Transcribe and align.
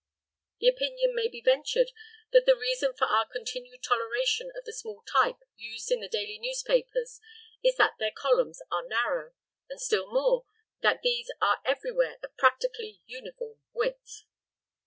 The 0.59 0.67
opinion 0.67 1.13
may 1.13 1.27
be 1.27 1.43
ventured 1.45 1.91
that 2.31 2.47
the 2.47 2.55
reason 2.55 2.95
for 2.95 3.05
our 3.05 3.27
continued 3.27 3.83
toleration 3.83 4.51
of 4.57 4.65
the 4.65 4.73
small 4.73 5.03
type 5.03 5.37
used 5.55 5.91
in 5.91 5.99
the 5.99 6.07
daily 6.09 6.39
newspapers 6.39 7.19
is 7.63 7.75
that 7.75 7.99
their 7.99 8.09
columns 8.09 8.63
are 8.71 8.81
narrow, 8.87 9.33
and 9.69 9.79
still 9.79 10.11
more, 10.11 10.45
that 10.81 11.03
these 11.03 11.29
are 11.39 11.61
everywhere 11.63 12.17
of 12.23 12.35
practically 12.35 13.01
uniform 13.05 13.61
width. 13.73 14.23